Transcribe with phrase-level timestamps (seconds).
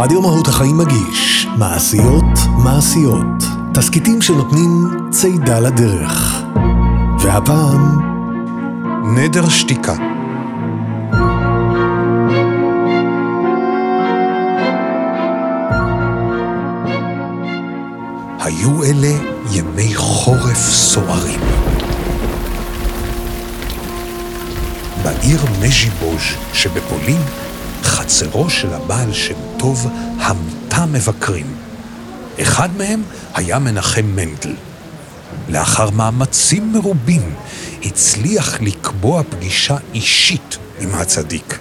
[0.00, 3.44] רדיו מהות החיים מגיש מעשיות מעשיות.
[3.74, 4.70] תסכיתים שנותנים
[5.10, 6.42] צידה לדרך.
[7.18, 7.98] והפעם,
[9.14, 9.94] נדר שתיקה.
[18.40, 19.14] היו אלה
[19.50, 21.40] ימי חורף סוערים.
[25.02, 27.20] בעיר מז'יבוז' שבפולין,
[27.82, 29.86] חצרו של הבעל שם טוב
[30.20, 31.46] המתה מבקרים.
[32.42, 33.02] אחד מהם
[33.34, 34.54] היה מנחם מנדל.
[35.48, 37.34] לאחר מאמצים מרובים,
[37.84, 41.58] הצליח לקבוע פגישה אישית עם הצדיק.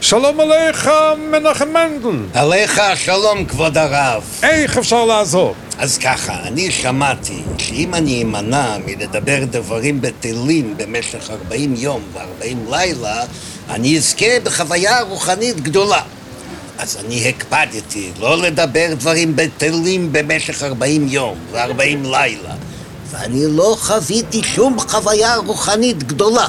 [0.00, 0.90] שלום עליך,
[1.30, 2.24] מנחם מנדל.
[2.34, 4.22] עליך השלום, כבוד הרב.
[4.42, 5.54] איך אפשר לעזור?
[5.78, 13.22] אז ככה, אני שמעתי שאם אני אמנע מלדבר דברים בטלים במשך 40 יום ו-40 לילה,
[13.70, 16.00] אני אזכה בחוויה רוחנית גדולה.
[16.78, 22.54] אז אני הקפדתי לא לדבר דברים בטלים במשך 40 יום ו-40 לילה,
[23.10, 26.46] ואני לא חוויתי שום חוויה רוחנית גדולה.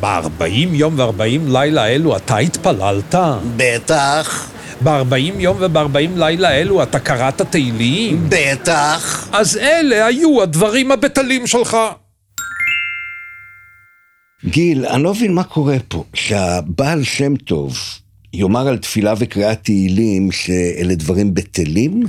[0.00, 3.14] ב-40 יום ו-40 לילה אלו אתה התפללת?
[3.56, 4.48] בטח,
[4.84, 8.26] ב-40 יום וב-40 לילה אלו אתה קראת תהילים?
[8.28, 9.28] בטח.
[9.32, 11.76] אז אלה היו הדברים הבטלים שלך.
[14.44, 16.04] גיל, אני לא מבין מה קורה פה.
[16.14, 17.76] שהבעל שם טוב
[18.34, 22.02] יאמר על תפילה וקריאת תהילים שאלה דברים בטלים?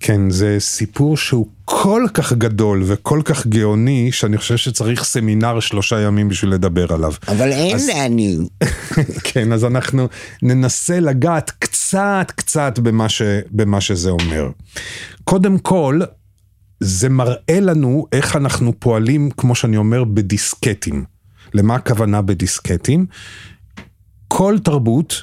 [0.00, 6.00] כן, זה סיפור שהוא כל כך גדול וכל כך גאוני, שאני חושב שצריך סמינר שלושה
[6.00, 7.12] ימים בשביל לדבר עליו.
[7.28, 8.48] אבל אין אז- לנו.
[9.32, 10.08] כן, אז אנחנו
[10.42, 14.48] ננסה לגעת קצת קצת במה, ש, במה שזה אומר.
[15.24, 16.00] קודם כל,
[16.80, 21.04] זה מראה לנו איך אנחנו פועלים, כמו שאני אומר, בדיסקטים.
[21.54, 23.06] למה הכוונה בדיסקטים?
[24.28, 25.22] כל תרבות,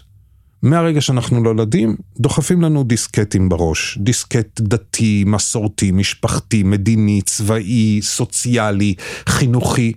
[0.61, 3.97] מהרגע שאנחנו נולדים, דוחפים לנו דיסקטים בראש.
[4.01, 8.95] דיסקט דתי, מסורתי, משפחתי, מדיני, צבאי, סוציאלי,
[9.27, 9.93] חינוכי.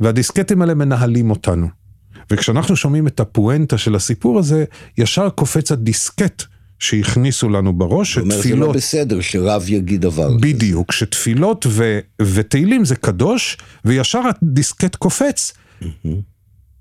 [0.00, 1.68] והדיסקטים האלה מנהלים אותנו.
[2.30, 4.64] וכשאנחנו שומעים את הפואנטה של הסיפור הזה,
[4.98, 6.42] ישר קופץ הדיסקט
[6.78, 10.28] שהכניסו לנו בראש, זאת אומרת, זה לא בסדר שרב יגיד דבר.
[10.28, 10.38] כזה.
[10.40, 15.52] בדיוק, שתפילות ו- ותהילים זה קדוש, וישר הדיסקט קופץ.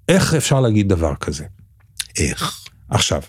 [0.09, 1.45] איך אפשר להגיד דבר כזה?
[2.17, 2.59] איך?
[2.89, 3.21] עכשיו,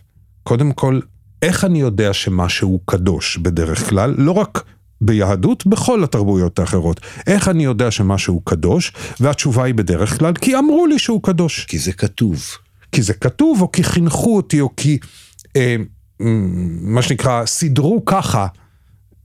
[0.42, 1.00] קודם כל,
[1.42, 4.14] איך אני יודע שמשהו קדוש בדרך כלל?
[4.19, 4.64] לא רק
[5.00, 7.00] ביהדות, בכל התרבויות האחרות.
[7.26, 8.92] איך אני יודע שמשהו קדוש?
[9.20, 11.64] והתשובה היא בדרך כלל, כי אמרו לי שהוא קדוש.
[11.64, 12.42] כי זה כתוב.
[12.92, 14.98] כי זה כתוב, או כי חינכו אותי, או כי,
[15.56, 15.76] אה,
[16.81, 18.46] מה שנקרא, סידרו ככה,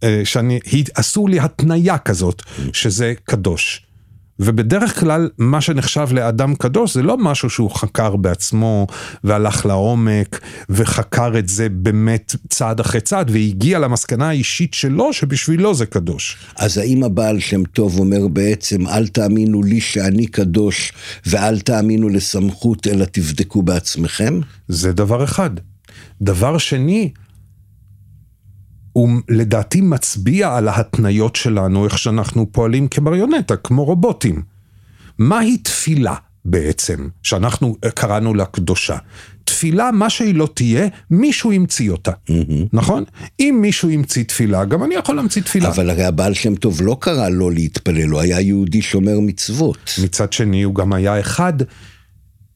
[0.04, 0.60] אה, שאני,
[0.96, 3.86] עשו לי התניה כזאת, שזה קדוש.
[4.40, 8.88] ובדרך כלל, מה שנחשב לאדם קדוש זה לא משהו שהוא חקר בעצמו,
[9.24, 10.40] והלך לעומק,
[10.70, 16.38] וחקר את זה באמת צעד אחרי צעד, והגיע למסקנה האישית שלו, שבשבילו זה קדוש.
[16.56, 20.94] אז האם הבעל שם טוב אומר בעצם, אל תאמינו לי שאני קדוש,
[21.26, 24.40] ואל תאמינו לסמכות, אלא תבדקו בעצמכם?
[24.68, 25.50] זה דבר אחד.
[26.22, 27.12] דבר שני,
[29.00, 34.42] הוא לדעתי מצביע על ההתניות שלנו, איך שאנחנו פועלים כמריונטה, כמו רובוטים.
[35.18, 36.16] מהי תפילה
[36.46, 38.98] בעצם, שאנחנו קראנו לה קדושה?
[39.44, 42.12] תפילה, מה שהיא לא תהיה, מישהו המציא אותה,
[42.74, 43.04] נכון?
[43.40, 45.70] אם מישהו המציא תפילה, גם אני יכול להמציא תפילה.
[45.70, 49.94] אבל הרי הבעל שם טוב לא קרא לא להתפלל, הוא היה יהודי שומר מצוות.
[50.04, 51.54] מצד שני הוא גם היה אחד,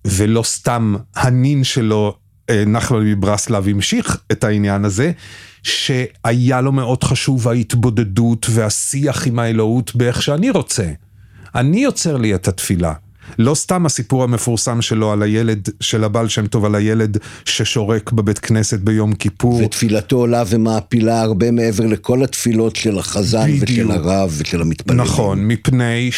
[0.07, 5.11] ולא סתם הנין שלו, אה, נחמן מברסלב המשיך את העניין הזה,
[5.63, 10.85] שהיה לו מאוד חשוב ההתבודדות והשיח עם האלוהות באיך שאני רוצה.
[11.55, 12.93] אני יוצר לי את התפילה.
[13.39, 18.39] לא סתם הסיפור המפורסם שלו על הילד, של הבעל שם טוב, על הילד ששורק בבית
[18.39, 19.53] כנסת ביום כיפור.
[19.53, 23.91] ותפילתו עולה ומעפילה הרבה מעבר לכל התפילות של החזן ושל בדיוק.
[23.91, 25.01] הרב ושל המתפללים.
[25.01, 26.09] נכון, מפני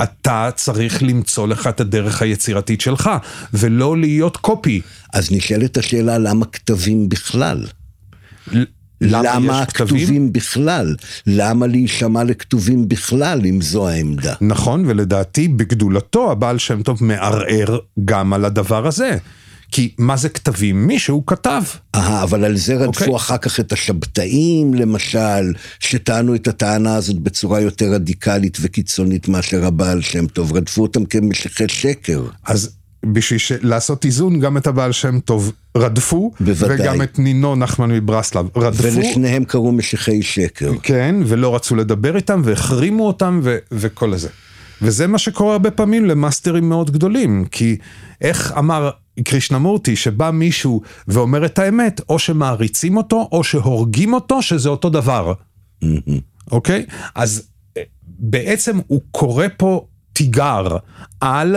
[0.00, 3.10] שאתה צריך למצוא לך את הדרך היצירתית שלך,
[3.54, 4.80] ולא להיות קופי.
[5.12, 7.66] אז נשאלת השאלה, למה כתבים בכלל?
[9.00, 9.62] למה, למה?
[9.62, 10.96] הכתובים בכלל?
[11.26, 14.34] למה להישמע לכתובים בכלל, אם זו העמדה?
[14.40, 19.16] נכון, ולדעתי בגדולתו הבעל שם טוב מערער גם על הדבר הזה.
[19.70, 20.86] כי מה זה כתבים?
[20.86, 21.62] מישהו כתב.
[21.94, 23.16] אה, אבל על זה רדפו אוקיי.
[23.16, 30.00] אחר כך את השבתאים, למשל, שטענו את הטענה הזאת בצורה יותר רדיקלית וקיצונית מאשר הבעל
[30.00, 30.56] שם טוב.
[30.56, 32.22] רדפו אותם כמשיחי שקר.
[32.46, 32.70] אז
[33.12, 36.80] בשביל ש- לעשות איזון, גם את הבעל שם טוב רדפו, בוודאי.
[36.80, 38.82] וגם את נינו נחמן מברסלב רדפו.
[38.82, 40.72] ולשניהם קראו משיחי שקר.
[40.82, 44.28] כן, ולא רצו לדבר איתם, והחרימו אותם, ו- וכל הזה.
[44.82, 47.76] וזה מה שקורה הרבה פעמים למאסטרים מאוד גדולים, כי
[48.20, 48.90] איך אמר
[49.24, 55.32] קרישנמורטי, שבא מישהו ואומר את האמת, או שמעריצים אותו, או שהורגים אותו, שזה אותו דבר.
[56.52, 56.86] אוקיי?
[57.14, 60.76] אז אה, בעצם הוא קורא פה תיגר
[61.20, 61.56] על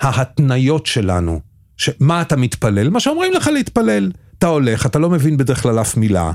[0.00, 1.40] ההתניות שלנו.
[1.76, 2.90] שמה אתה מתפלל?
[2.90, 4.12] מה שאומרים לך להתפלל.
[4.38, 6.32] אתה הולך, אתה לא מבין בדרך כלל אף מילה.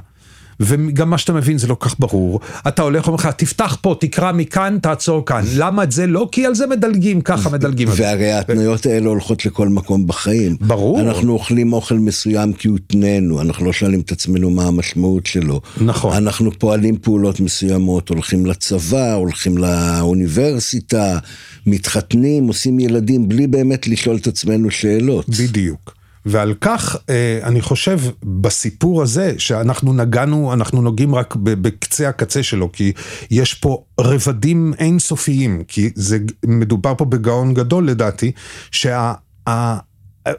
[0.59, 2.39] וגם מה שאתה מבין זה לא כך ברור.
[2.67, 5.43] אתה הולך, אומר לך, תפתח פה, תקרא מכאן, תעצור כאן.
[5.55, 6.29] למה את זה לא?
[6.31, 7.87] כי על זה מדלגים, ככה מדלגים.
[7.91, 10.55] והרי ההתניות האלה הולכות לכל מקום בחיים.
[10.61, 11.01] ברור.
[11.01, 15.61] אנחנו אוכלים אוכל מסוים כי הותנינו, אנחנו לא שואלים את עצמנו מה המשמעות שלו.
[15.81, 16.17] נכון.
[16.17, 21.19] אנחנו פועלים פעולות מסוימות, הולכים לצבא, הולכים לאוניברסיטה,
[21.65, 25.29] מתחתנים, עושים ילדים, בלי באמת לשאול את עצמנו שאלות.
[25.29, 25.94] בדיוק.
[26.25, 32.71] ועל כך אה, אני חושב בסיפור הזה שאנחנו נגענו, אנחנו נוגעים רק בקצה הקצה שלו,
[32.71, 32.93] כי
[33.31, 38.31] יש פה רבדים אינסופיים, כי זה מדובר פה בגאון גדול לדעתי,
[38.71, 39.13] שה...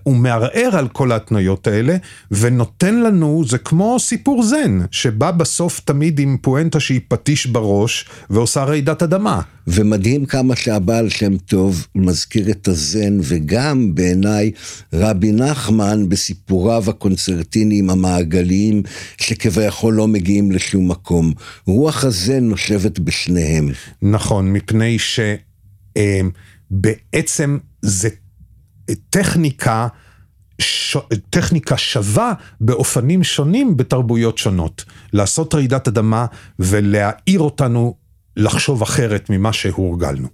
[0.03, 1.97] הוא מערער על כל ההתניות האלה,
[2.31, 8.65] ונותן לנו, זה כמו סיפור זן, שבא בסוף תמיד עם פואנטה שהיא פטיש בראש, ועושה
[8.65, 9.41] רעידת אדמה.
[9.67, 14.51] ומדהים כמה שהבעל שם טוב מזכיר את הזן, וגם בעיניי
[14.93, 18.83] רבי נחמן בסיפוריו הקונצרטיניים המעגליים,
[19.19, 21.33] שכביכול לא מגיעים לשום מקום.
[21.67, 23.69] רוח הזן נושבת בשניהם.
[24.03, 24.97] נכון, מפני
[26.73, 28.09] שבעצם זה
[29.11, 29.89] טכניקה,
[30.59, 30.97] ש...
[31.31, 34.85] טכניקה שווה באופנים שונים בתרבויות שונות.
[35.13, 36.27] לעשות רעידת אדמה
[36.59, 37.95] ולהעיר אותנו
[38.37, 40.29] לחשוב אחרת ממה שהורגלנו.